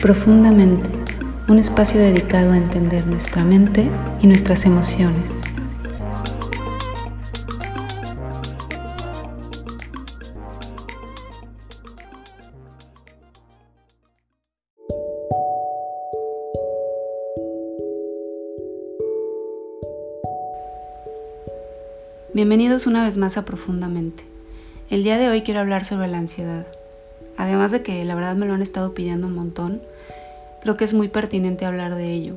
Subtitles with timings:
[0.00, 0.88] Profundamente,
[1.46, 3.86] un espacio dedicado a entender nuestra mente
[4.22, 5.34] y nuestras emociones.
[22.32, 24.24] Bienvenidos una vez más a Profundamente.
[24.88, 26.66] El día de hoy quiero hablar sobre la ansiedad.
[27.36, 29.82] Además de que la verdad me lo han estado pidiendo un montón,
[30.62, 32.34] creo que es muy pertinente hablar de ello.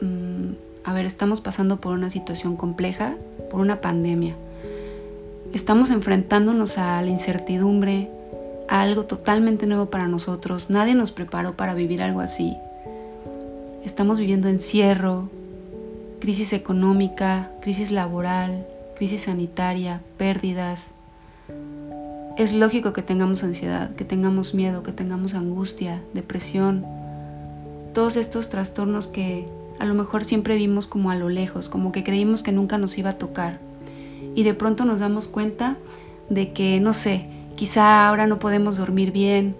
[0.00, 0.54] Mm,
[0.84, 3.16] a ver, estamos pasando por una situación compleja,
[3.50, 4.34] por una pandemia.
[5.52, 8.10] Estamos enfrentándonos a la incertidumbre,
[8.68, 10.70] a algo totalmente nuevo para nosotros.
[10.70, 12.56] Nadie nos preparó para vivir algo así.
[13.84, 15.28] Estamos viviendo encierro,
[16.20, 18.66] crisis económica, crisis laboral,
[18.96, 20.93] crisis sanitaria, pérdidas.
[22.36, 26.84] Es lógico que tengamos ansiedad, que tengamos miedo, que tengamos angustia, depresión,
[27.92, 29.46] todos estos trastornos que
[29.78, 32.98] a lo mejor siempre vimos como a lo lejos, como que creímos que nunca nos
[32.98, 33.60] iba a tocar.
[34.34, 35.76] Y de pronto nos damos cuenta
[36.28, 39.54] de que, no sé, quizá ahora no podemos dormir bien,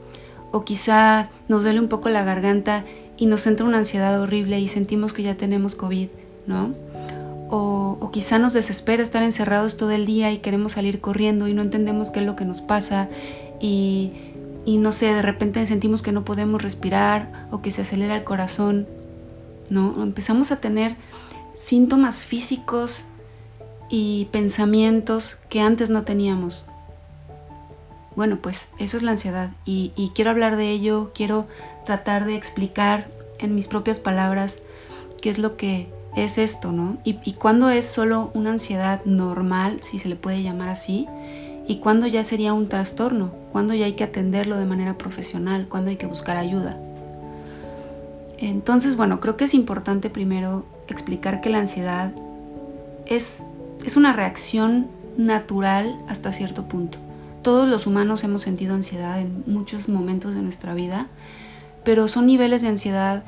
[0.50, 2.84] o quizá nos duele un poco la garganta
[3.17, 6.08] y nos entra una ansiedad horrible y sentimos que ya tenemos COVID,
[6.48, 6.75] ¿no?
[7.56, 11.62] O, quizá nos desespera estar encerrados todo el día y queremos salir corriendo y no
[11.62, 13.08] entendemos qué es lo que nos pasa
[13.61, 14.12] y,
[14.64, 18.24] y no sé, de repente sentimos que no podemos respirar o que se acelera el
[18.24, 18.88] corazón,
[19.70, 20.02] ¿no?
[20.02, 20.96] Empezamos a tener
[21.55, 23.05] síntomas físicos
[23.89, 26.66] y pensamientos que antes no teníamos.
[28.16, 31.46] Bueno, pues eso es la ansiedad y, y quiero hablar de ello, quiero
[31.86, 33.08] tratar de explicar
[33.39, 34.58] en mis propias palabras
[35.22, 36.97] qué es lo que es esto, ¿no?
[37.05, 41.07] Y, y cuándo es solo una ansiedad normal, si se le puede llamar así,
[41.67, 45.91] y cuándo ya sería un trastorno, cuándo ya hay que atenderlo de manera profesional, cuándo
[45.91, 46.79] hay que buscar ayuda.
[48.39, 52.12] Entonces, bueno, creo que es importante primero explicar que la ansiedad
[53.07, 53.45] es,
[53.85, 56.98] es una reacción natural hasta cierto punto.
[57.42, 61.07] Todos los humanos hemos sentido ansiedad en muchos momentos de nuestra vida,
[61.85, 63.24] pero son niveles de ansiedad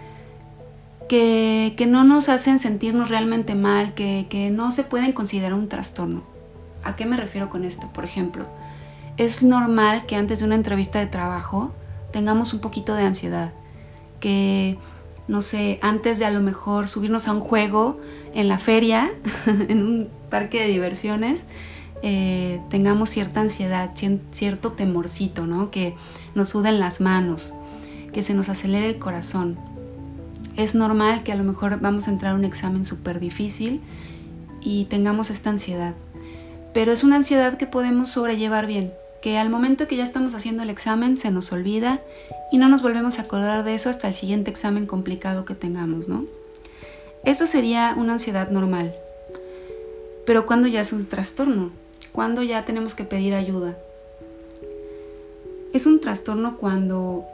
[1.09, 6.23] que, no nos hacen sentirnos realmente mal, que, no se pueden considerar un trastorno.
[6.83, 7.89] ¿A qué me refiero con esto?
[7.93, 8.47] Por ejemplo,
[9.17, 11.73] es normal que antes de una entrevista de trabajo
[12.13, 13.53] tengamos un poquito de ansiedad,
[14.21, 14.79] que,
[15.29, 18.01] no sé, antes de a lo mejor subirnos a un juego
[18.35, 19.11] en la feria,
[19.47, 21.47] en un parque de diversiones,
[22.03, 23.93] eh, tengamos cierta ansiedad,
[24.31, 25.71] cierto temorcito, ¿no?
[25.71, 25.95] Que
[26.35, 27.55] nos suden las manos,
[28.13, 29.59] que se nos acelere el corazón
[30.57, 33.81] es normal que a lo mejor vamos a entrar a un examen súper difícil
[34.61, 35.95] y tengamos esta ansiedad.
[36.73, 40.63] Pero es una ansiedad que podemos sobrellevar bien, que al momento que ya estamos haciendo
[40.63, 42.01] el examen se nos olvida
[42.51, 46.09] y no nos volvemos a acordar de eso hasta el siguiente examen complicado que tengamos,
[46.09, 46.25] ¿no?
[47.25, 48.95] Eso sería una ansiedad normal.
[50.27, 51.71] Pero cuando ya es un trastorno,
[52.13, 53.77] cuando ya tenemos que pedir ayuda.
[55.73, 57.25] Es un trastorno cuando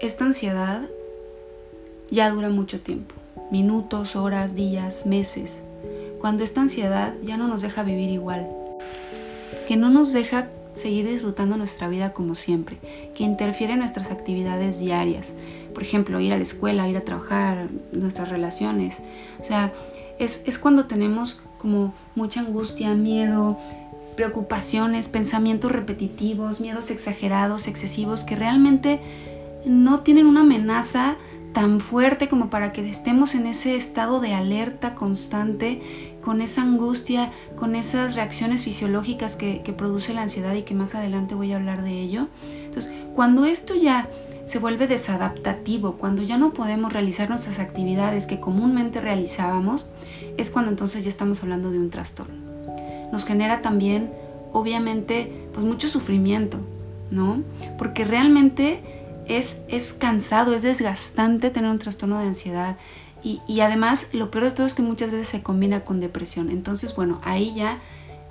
[0.00, 0.82] esta ansiedad
[2.10, 3.14] ya dura mucho tiempo,
[3.50, 5.62] minutos, horas, días, meses,
[6.20, 8.48] cuando esta ansiedad ya no nos deja vivir igual,
[9.68, 12.78] que no nos deja seguir disfrutando nuestra vida como siempre,
[13.14, 15.32] que interfiere en nuestras actividades diarias,
[15.74, 19.00] por ejemplo, ir a la escuela, ir a trabajar, nuestras relaciones,
[19.40, 19.72] o sea,
[20.18, 23.58] es, es cuando tenemos como mucha angustia, miedo,
[24.16, 29.00] preocupaciones, pensamientos repetitivos, miedos exagerados, excesivos, que realmente
[29.64, 31.16] no tienen una amenaza
[31.52, 35.80] tan fuerte como para que estemos en ese estado de alerta constante,
[36.22, 41.34] con esa angustia, con esas reacciones fisiológicas que, produce la ansiedad y que más adelante
[41.34, 42.28] voy a hablar de ello.
[42.64, 44.08] Entonces, cuando esto ya
[44.44, 49.86] se vuelve desadaptativo, cuando ya no podemos realizar nuestras actividades que comúnmente realizábamos,
[50.36, 52.34] es cuando entonces ya estamos hablando de un trastorno.
[53.12, 54.10] Nos genera también,
[54.52, 56.58] obviamente, pues mucho sufrimiento,
[57.10, 57.42] ¿no?
[57.78, 62.76] Porque realmente es, cansado, es desgastante tener un trastorno de ansiedad.
[63.22, 66.50] Y, además, lo peor de todo es que muchas veces se combina con depresión.
[66.50, 67.78] Entonces, bueno, ahí ya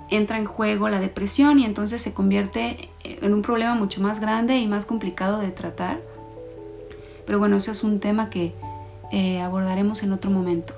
[0.08, 4.58] entra en juego la depresión y entonces se convierte en un problema mucho más grande
[4.58, 6.00] y más complicado de tratar.
[7.24, 8.52] Pero bueno, eso es un tema que
[9.12, 10.74] eh, abordaremos en otro momento.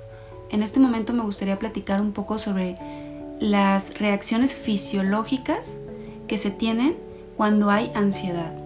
[0.51, 2.77] En este momento me gustaría platicar un poco sobre
[3.39, 5.79] las reacciones fisiológicas
[6.27, 6.95] que se tienen
[7.35, 8.62] cuando hay ansiedad.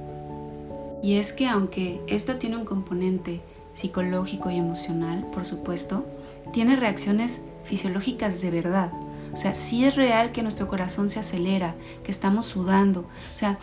[1.02, 3.42] Y es que aunque esto tiene un componente
[3.74, 6.06] psicológico y emocional, por supuesto,
[6.52, 8.92] tiene reacciones fisiológicas de verdad.
[9.34, 13.02] O sea, sí es real que nuestro corazón se acelera, que estamos sudando.
[13.02, 13.60] O sea,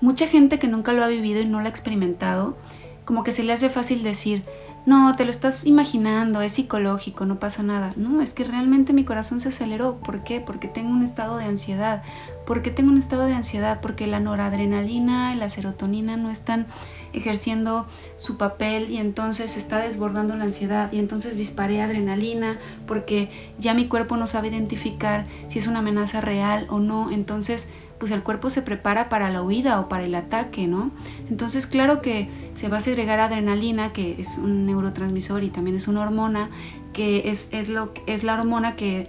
[0.00, 2.56] mucha gente que nunca lo ha vivido y no lo ha experimentado,
[3.04, 4.44] como que se le hace fácil decir,
[4.86, 7.92] no, te lo estás imaginando, es psicológico, no pasa nada.
[7.96, 9.96] No, es que realmente mi corazón se aceleró.
[9.96, 10.40] ¿Por qué?
[10.40, 12.04] Porque tengo un estado de ansiedad.
[12.46, 13.80] ¿Por qué tengo un estado de ansiedad?
[13.80, 16.66] Porque la noradrenalina y la serotonina no están
[17.12, 17.86] ejerciendo
[18.16, 23.88] su papel y entonces está desbordando la ansiedad y entonces disparé adrenalina porque ya mi
[23.88, 27.10] cuerpo no sabe identificar si es una amenaza real o no.
[27.10, 27.68] Entonces
[27.98, 30.90] pues el cuerpo se prepara para la huida o para el ataque, ¿no?
[31.30, 35.88] Entonces, claro que se va a segregar adrenalina, que es un neurotransmisor y también es
[35.88, 36.50] una hormona,
[36.92, 39.08] que es, es, lo, es la hormona que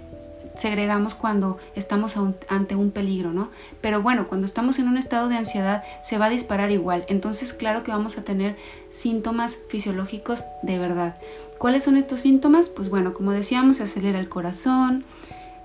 [0.58, 2.16] segregamos cuando estamos
[2.48, 3.48] ante un peligro, ¿no?
[3.80, 7.04] Pero bueno, cuando estamos en un estado de ansiedad se va a disparar igual.
[7.08, 8.56] Entonces, claro que vamos a tener
[8.90, 11.16] síntomas fisiológicos de verdad.
[11.58, 12.68] ¿Cuáles son estos síntomas?
[12.68, 15.04] Pues bueno, como decíamos, se acelera el corazón,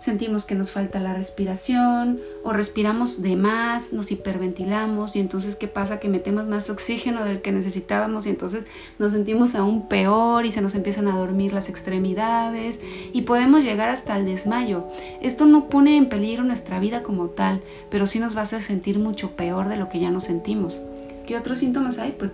[0.03, 5.69] sentimos que nos falta la respiración o respiramos de más, nos hiperventilamos y entonces ¿qué
[5.69, 6.01] pasa?
[6.01, 8.67] Que metemos más oxígeno del que necesitábamos y entonces
[8.99, 12.81] nos sentimos aún peor y se nos empiezan a dormir las extremidades
[13.13, 14.83] y podemos llegar hasta el desmayo.
[15.21, 18.61] Esto no pone en peligro nuestra vida como tal, pero sí nos va a hacer
[18.61, 20.81] sentir mucho peor de lo que ya nos sentimos.
[21.25, 22.11] ¿Qué otros síntomas hay?
[22.11, 22.33] Pues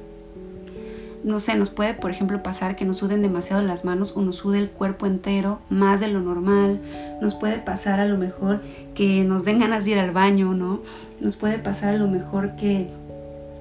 [1.23, 4.37] no sé, nos puede, por ejemplo, pasar que nos suden demasiado las manos o nos
[4.37, 6.79] sude el cuerpo entero más de lo normal.
[7.21, 8.61] Nos puede pasar a lo mejor
[8.95, 10.81] que nos den ganas de ir al baño, ¿no?
[11.19, 12.89] Nos puede pasar a lo mejor que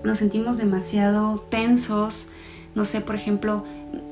[0.05, 2.29] nos sentimos demasiado tensos.
[2.75, 3.65] No sé, por ejemplo,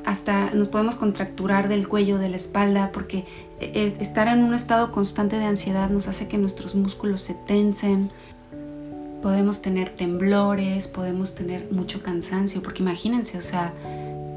[0.05, 3.25] hasta nos podemos contracturar del cuello, de la espalda, porque
[3.61, 8.11] eh, estar en un estado constante de ansiedad nos hace que nuestros músculos se tensen
[9.23, 13.73] podemos tener temblores, podemos tener mucho cansancio, porque imagínense, o sea,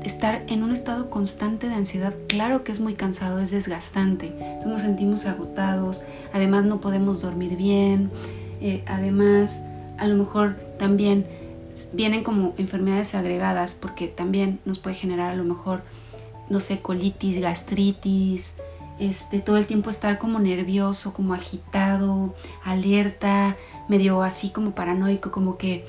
[0.04, 4.68] estar en un estado constante de ansiedad, claro que es muy cansado, es desgastante, entonces
[4.68, 6.02] nos sentimos agotados,
[6.34, 8.10] además no podemos dormir bien,
[8.62, 9.60] eh, además
[9.98, 11.26] a lo mejor también
[11.94, 15.82] vienen como enfermedades agregadas, porque también nos puede generar a lo mejor,
[16.50, 18.54] no sé, colitis, gastritis,
[19.00, 23.56] este, todo el tiempo estar como nervioso, como agitado, alerta,
[23.88, 25.86] medio así como paranoico, como que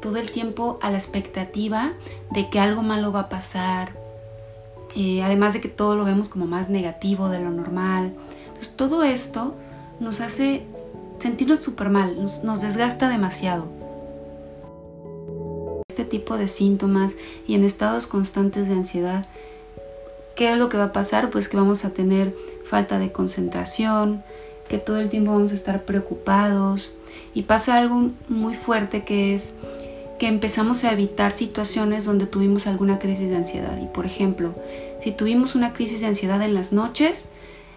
[0.00, 1.92] todo el tiempo a la expectativa
[2.30, 3.92] de que algo malo va a pasar,
[4.96, 8.14] eh, además de que todo lo vemos como más negativo de lo normal.
[8.76, 9.54] Todo esto
[10.00, 10.66] nos hace
[11.18, 13.68] sentirnos súper mal, nos desgasta demasiado.
[15.88, 17.14] Este tipo de síntomas
[17.46, 19.26] y en estados constantes de ansiedad,
[20.34, 21.30] ¿qué es lo que va a pasar?
[21.30, 22.34] Pues que vamos a tener
[22.64, 24.22] falta de concentración,
[24.68, 26.90] que todo el tiempo vamos a estar preocupados,
[27.34, 29.54] y pasa algo muy fuerte que es
[30.18, 33.76] que empezamos a evitar situaciones donde tuvimos alguna crisis de ansiedad.
[33.82, 34.54] Y por ejemplo,
[34.98, 37.28] si tuvimos una crisis de ansiedad en las noches,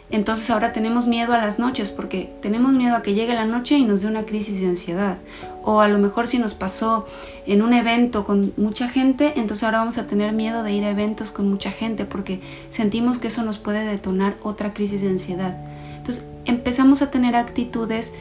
[0.10, 3.78] entonces ahora tenemos miedo a las noches porque tenemos miedo a que llegue la noche
[3.78, 5.18] y nos dé una crisis de ansiedad.
[5.64, 7.06] O a lo mejor si nos pasó
[7.46, 10.92] en un evento con mucha gente, entonces ahora vamos a tener miedo de ir a
[10.92, 12.40] eventos con mucha gente porque
[12.70, 15.58] sentimos que eso nos puede detonar otra crisis de ansiedad.
[15.98, 18.14] Entonces empezamos a tener actitudes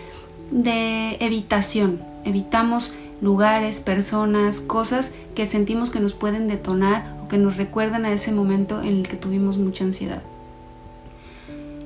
[0.51, 2.03] de evitación.
[2.25, 8.13] Evitamos lugares, personas, cosas que sentimos que nos pueden detonar o que nos recuerdan a
[8.13, 10.23] ese momento en el que tuvimos mucha ansiedad.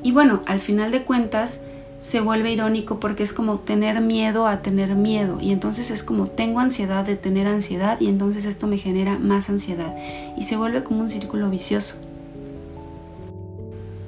[0.03, 1.61] Y bueno, al final de cuentas
[2.01, 6.27] se vuelve irónico porque es como tener miedo a tener miedo y entonces es como
[6.27, 9.95] tengo ansiedad de tener ansiedad y entonces esto me genera más ansiedad
[10.37, 11.97] y se vuelve como un círculo vicioso.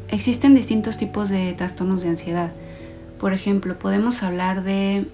[0.09, 2.53] Existen distintos tipos de trastornos de ansiedad.
[3.19, 5.07] Por ejemplo, podemos hablar de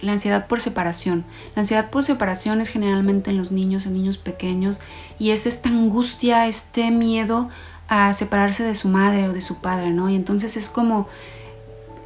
[0.00, 1.24] la ansiedad por separación.
[1.54, 4.80] La ansiedad por separación es generalmente en los niños, en niños pequeños,
[5.18, 7.50] y es esta angustia, este miedo
[7.88, 10.08] a separarse de su madre o de su padre, ¿no?
[10.08, 11.08] Y entonces es como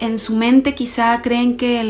[0.00, 1.82] en su mente quizá creen que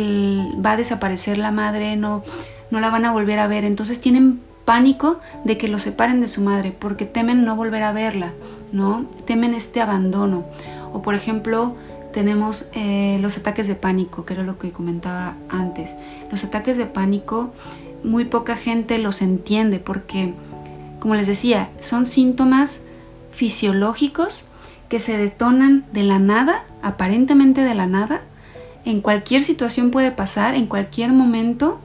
[0.65, 2.23] va a desaparecer la madre, no,
[2.71, 6.29] no la van a volver a ver, entonces tienen pánico de que lo separen de
[6.29, 8.33] su madre porque temen no volver a verla,
[8.73, 9.07] ¿no?
[9.25, 10.45] Temen este abandono.
[10.93, 11.77] O por ejemplo,
[12.13, 15.95] tenemos eh, los ataques de pánico, que era lo que comentaba antes.
[16.31, 17.53] Los ataques de pánico,
[18.05, 20.35] muy poca gente los entiende porque,
[21.01, 22.81] como les decía, son síntomas
[23.37, 24.47] fisiológicos
[24.89, 28.23] que se detonan de la nada, aparentemente de la nada.
[28.85, 31.81] En cualquier situación puede pasar, en cualquier momento,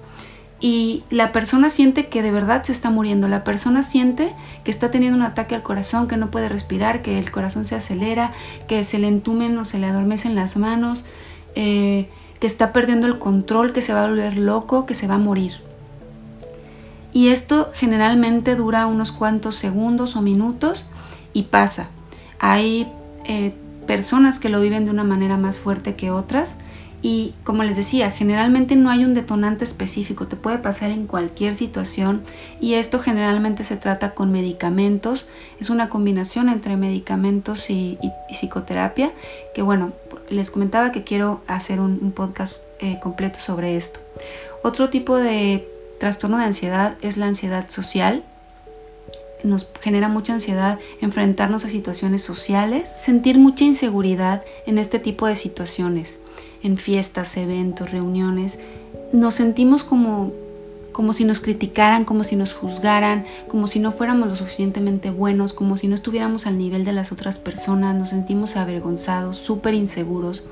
[0.62, 4.92] y la persona siente que de verdad se está muriendo, la persona siente que está
[4.92, 8.32] teniendo un ataque al corazón, que no puede respirar, que el corazón se acelera,
[8.68, 11.04] que se le entumen o se le adormecen las manos,
[11.56, 12.08] eh,
[12.40, 15.18] que está perdiendo el control, que se va a volver loco, que se va a
[15.18, 15.54] morir.
[17.12, 20.86] Y esto generalmente dura unos cuantos segundos o minutos
[21.34, 21.90] y pasa.
[22.40, 22.92] Hay
[23.26, 23.54] eh,
[23.88, 26.58] personas que lo viven de una manera más fuerte que otras
[27.04, 31.58] Y como les decía, generalmente no hay un detonante específico, te puede pasar en cualquier
[31.58, 32.22] situación
[32.60, 35.26] y esto generalmente se trata con medicamentos,
[35.60, 37.98] es una combinación entre medicamentos y,
[38.30, 39.12] psicoterapia,
[39.56, 39.94] que bueno,
[40.30, 44.00] les comentaba que quiero hacer un, podcast eh, completo sobre esto.
[44.64, 45.68] Otro tipo de
[46.00, 48.24] trastorno de ansiedad es la ansiedad social,
[49.44, 55.36] nos genera mucha ansiedad enfrentarnos a situaciones sociales, sentir mucha inseguridad en este tipo de
[55.36, 56.20] situaciones
[56.64, 58.60] en fiestas, eventos, reuniones,
[59.14, 60.32] nos sentimos como,
[60.92, 65.54] como si nos criticaran, como si nos juzgaran, como si no fuéramos lo suficientemente buenos,
[65.54, 70.44] como si no estuviéramos al nivel de las otras personas, nos sentimos avergonzados, súper inseguros.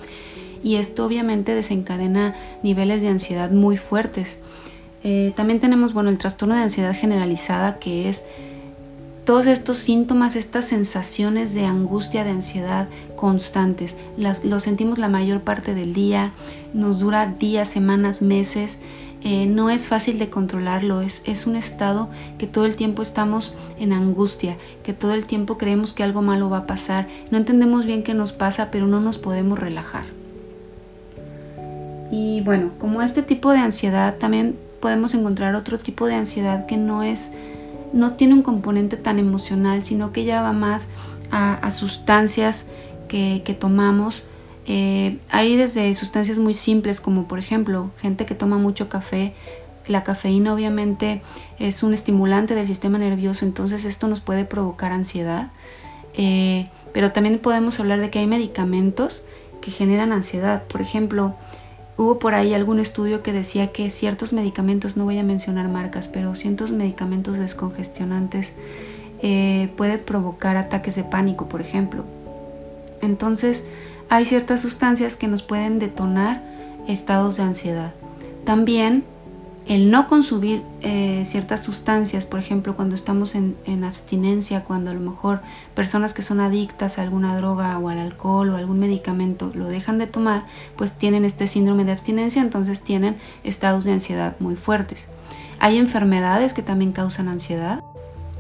[0.61, 4.39] Y esto obviamente desencadena niveles de ansiedad muy fuertes.
[5.03, 8.23] Eh, también tenemos, bueno, el trastorno de ansiedad generalizada, que es
[9.29, 13.95] todos estos síntomas, estas sensaciones de angustia, de ansiedad constantes.
[14.17, 16.31] Las, lo sentimos la mayor parte del día,
[16.73, 18.79] nos dura días, semanas, meses.
[19.21, 22.09] Eh, no es fácil de controlarlo, es, es un estado
[22.39, 26.49] que todo el tiempo estamos en angustia, que todo el tiempo creemos que algo malo
[26.49, 30.05] va a pasar, no entendemos bien qué nos pasa, pero no nos podemos relajar.
[32.09, 36.77] Y bueno, como este tipo de ansiedad, también podemos encontrar otro tipo de ansiedad que
[36.77, 37.29] no es
[37.93, 40.87] no tiene un componente tan emocional, sino que ya va más
[41.31, 42.65] a, sustancias
[43.07, 44.23] que, tomamos.
[44.65, 49.33] Eh, hay desde sustancias muy simples como por ejemplo gente que toma mucho café.
[49.87, 51.21] La cafeína obviamente
[51.57, 55.51] es un estimulante del sistema nervioso, entonces esto nos puede provocar ansiedad.
[56.15, 59.23] Eh, pero también podemos hablar de que hay medicamentos
[59.61, 60.63] que generan ansiedad.
[60.63, 61.35] Por ejemplo,
[61.99, 66.07] Hubo por ahí algún estudio que decía que ciertos medicamentos, no voy a mencionar marcas,
[66.07, 68.53] pero ciertos medicamentos descongestionantes
[69.21, 72.05] eh, puede provocar ataques de pánico, por ejemplo.
[73.01, 73.65] Entonces,
[74.07, 76.41] hay ciertas sustancias que nos pueden detonar
[76.87, 77.93] estados de ansiedad.
[78.45, 79.03] También
[79.67, 84.99] el no consumir eh, ciertas sustancias, por ejemplo, cuando estamos en, abstinencia, cuando a lo
[84.99, 85.41] mejor
[85.75, 89.99] personas que son adictas a alguna droga o al alcohol o algún medicamento lo dejan
[89.99, 90.43] de tomar,
[90.75, 95.09] pues tienen este síndrome de abstinencia, entonces tienen estados de ansiedad muy fuertes.
[95.59, 97.83] Hay enfermedades que también causan ansiedad,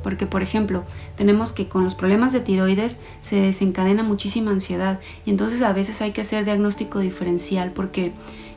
[0.01, 0.83] porque por ejemplo,
[1.15, 6.01] tenemos que con los problemas de tiroides se desencadena muchísima ansiedad y entonces a veces
[6.01, 8.13] hay que hacer diagnóstico diferencial porque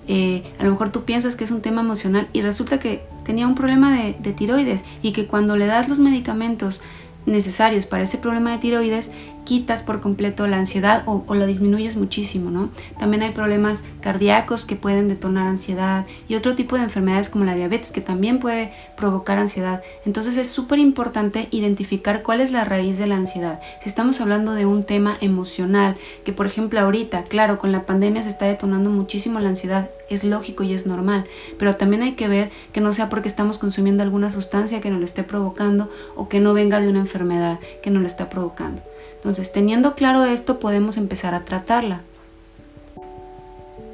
[0.09, 3.47] eh, a lo mejor tú piensas que es un tema emocional y resulta que tenía
[3.47, 6.81] un problema de, de tiroides y que cuando le das los medicamentos
[7.27, 9.11] necesarios para ese problema de tiroides,
[9.45, 12.71] quitas por completo la ansiedad o, la disminuyes muchísimo, ¿no?
[12.99, 17.55] También hay problemas cardíacos que pueden detonar ansiedad y otro tipo de enfermedades como la
[17.55, 19.83] diabetes que también puede provocar ansiedad.
[20.05, 23.61] Entonces es súper importante identificar cuál es la raíz de la ansiedad.
[23.81, 28.23] Si estamos hablando de un tema emocional, que por ejemplo ahorita, claro, con la pandemia
[28.23, 31.25] se está detonando muchísimo la ansiedad, es lógico y es normal,
[31.59, 34.99] pero también hay que ver que no sea porque estamos consumiendo alguna sustancia que nos
[34.99, 38.83] lo esté provocando o que no venga de una enfermedad que nos lo está provocando.
[39.17, 42.01] Entonces, teniendo claro esto, podemos empezar a tratarla.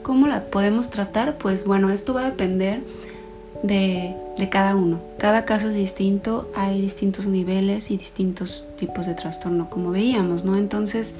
[0.03, 1.37] ¿Cómo la podemos tratar?
[1.37, 2.81] Pues bueno, esto va a depender
[3.63, 4.17] de,
[4.51, 5.01] cada uno.
[5.19, 10.57] Cada caso es distinto, hay distintos niveles y distintos tipos de trastorno, como veíamos, ¿no?
[10.57, 11.15] Entonces,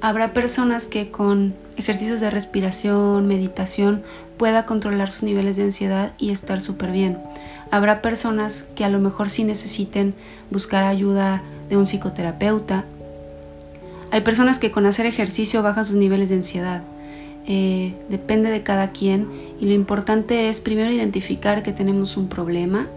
[0.00, 4.02] habrá personas que con ejercicios de respiración, meditación,
[4.38, 7.18] pueda controlar sus niveles de ansiedad y estar súper bien.
[7.70, 10.14] Habrá personas que a lo mejor sí necesiten
[10.50, 12.84] buscar ayuda de un psicoterapeuta
[14.10, 16.82] hay personas que con hacer ejercicio bajan sus niveles de ansiedad.
[17.48, 19.28] Eh, depende de cada quien
[19.60, 22.88] y lo importante es primero identificar que tenemos un problema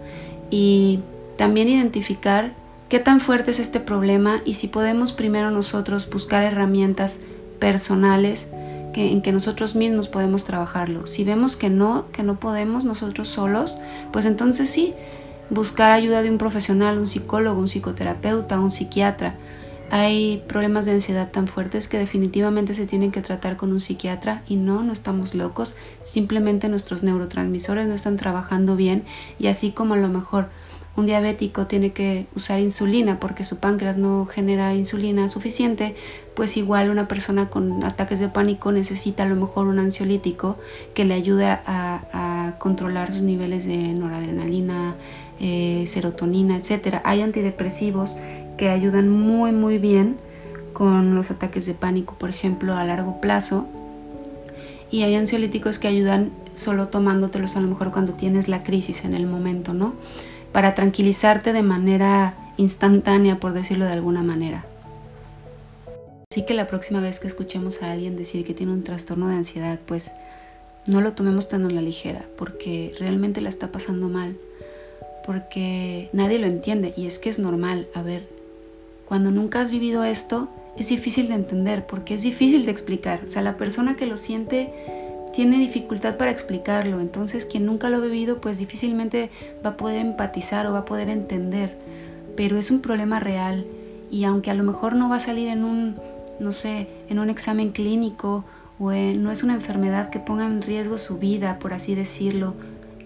[0.50, 1.00] y
[1.36, 2.52] también identificar
[2.88, 7.20] qué tan fuerte es este problema y si podemos primero nosotros buscar herramientas
[7.60, 8.48] personales
[8.92, 11.06] que, en que nosotros mismos podemos trabajarlo.
[11.06, 13.76] Si vemos que no, que no podemos nosotros solos,
[14.12, 14.94] pues entonces sí,
[15.48, 19.36] buscar ayuda de un profesional, un psicólogo, un psicoterapeuta, un psiquiatra
[19.90, 24.42] hay problemas de ansiedad tan fuertes que definitivamente se tienen que tratar con un psiquiatra
[24.48, 29.04] y no, no estamos locos, simplemente nuestros neurotransmisores no están trabajando bien
[29.38, 30.48] y así como a lo mejor
[30.96, 35.94] un diabético tiene que usar insulina porque su páncreas no genera insulina suficiente,
[36.34, 40.58] pues igual una persona con ataques de pánico necesita a lo mejor un ansiolítico
[40.94, 44.96] que le ayude a, controlar sus niveles de noradrenalina,
[45.38, 47.00] eh, serotonina, etc.
[47.04, 48.16] Hay antidepresivos
[48.60, 50.18] que ayudan muy muy bien
[50.74, 53.66] con los ataques de pánico, por ejemplo, a largo plazo.
[54.90, 59.14] Y hay ansiolíticos que ayudan solo tomándotelos a lo mejor cuando tienes la crisis en
[59.14, 59.94] el momento, ¿no?
[60.52, 64.66] Para tranquilizarte de manera instantánea, por decirlo de alguna manera.
[66.30, 69.36] Así que la próxima vez que escuchemos a alguien decir que tiene un trastorno de
[69.36, 70.10] ansiedad, pues
[70.86, 74.36] no lo tomemos tan a la ligera, porque realmente la está pasando mal,
[75.24, 77.88] porque nadie lo entiende y es que es normal.
[77.94, 78.39] A ver,
[79.10, 83.22] cuando nunca has vivido esto, es difícil de entender, porque es difícil de explicar.
[83.24, 84.72] O sea, la persona que lo siente
[85.34, 89.30] tiene dificultad para explicarlo, entonces quien nunca lo ha vivido, pues difícilmente
[89.66, 91.76] va a poder empatizar o va a poder entender,
[92.36, 93.66] pero es un problema real.
[94.12, 95.96] Y aunque a lo mejor no va a salir en un,
[96.38, 98.44] no sé, en un examen clínico
[98.78, 102.54] o no es una enfermedad que ponga en riesgo su vida, por así decirlo,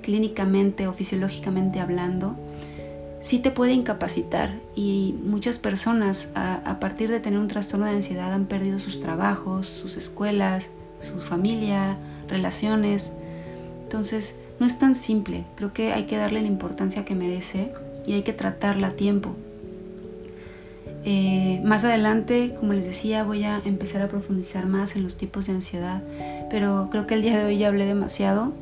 [0.03, 2.37] clínicamente o fisiológicamente hablando,
[3.25, 8.31] sí te puede incapacitar y muchas personas a, partir de tener un trastorno de ansiedad
[8.35, 11.97] han perdido sus trabajos, sus escuelas, su familia,
[12.29, 13.15] relaciones.
[13.83, 15.47] Entonces, no es tan simple.
[15.57, 17.73] Creo que hay que darle la importancia que merece
[18.07, 19.35] y hay que tratarla a tiempo.
[21.07, 25.47] Eh, más adelante, como les decía, voy a empezar a profundizar más en los tipos
[25.47, 26.03] de ansiedad,
[26.51, 28.53] pero creo que el día de hoy ya hablé demasiado.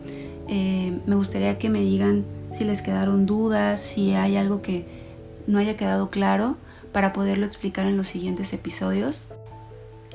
[0.46, 4.86] Eh, me gustaría que me digan si les quedaron dudas, si hay algo que
[5.46, 6.56] no haya quedado claro
[6.92, 9.22] para poderlo explicar en los siguientes episodios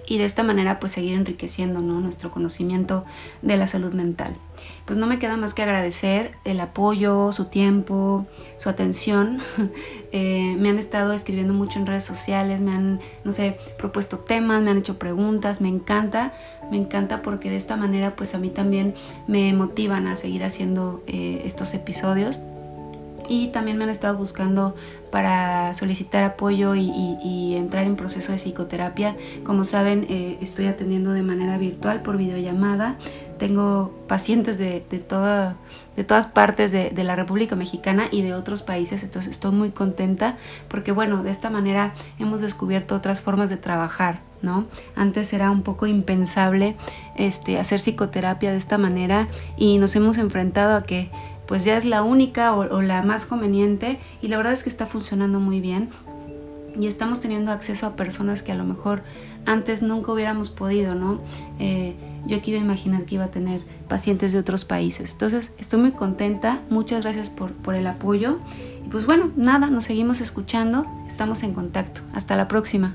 [0.07, 3.05] y de esta manera pues seguir enriqueciendo nuestro conocimiento
[3.41, 4.35] de la salud mental.
[4.85, 8.25] Pues no me queda más que agradecer el apoyo, su tiempo,
[8.57, 9.39] su atención.
[10.13, 14.61] Eh, me han estado escribiendo mucho en redes sociales, me han, no sé, propuesto temas,
[14.63, 16.33] me han hecho preguntas, me encanta,
[16.71, 18.93] me encanta porque de esta manera pues a mí también
[19.27, 22.39] me motivan a seguir haciendo eh, estos episodios
[23.27, 24.75] y también me han estado buscando
[25.11, 29.15] para solicitar apoyo y, entrar en proceso de psicoterapia.
[29.43, 32.97] Como saben, eh, estoy atendiendo de manera virtual por videollamada.
[33.39, 34.99] Tengo pacientes de, de,
[35.95, 39.71] de todas partes de, de, la República Mexicana y de otros países, entonces estoy muy
[39.71, 44.21] contenta porque bueno, de esta manera hemos descubierto otras formas de trabajar.
[44.39, 44.67] ¿No?
[44.95, 46.75] Antes era un poco impensable
[47.15, 51.09] este, hacer psicoterapia de esta manera y nos hemos enfrentado a que
[51.47, 54.85] pues ya es la única o, la más conveniente y la verdad es que está
[54.85, 55.89] funcionando muy bien
[56.79, 59.03] y estamos teniendo acceso a personas que a lo mejor
[59.45, 61.21] antes nunca hubiéramos podido, ¿no?
[61.59, 61.95] Eh,
[62.27, 65.13] yo que iba a imaginar que iba a tener pacientes de otros países.
[65.13, 68.39] Entonces, estoy muy contenta, muchas gracias por, por el apoyo.
[68.85, 72.01] Y pues bueno, nada, nos seguimos escuchando, estamos en contacto.
[72.13, 72.93] Hasta la próxima.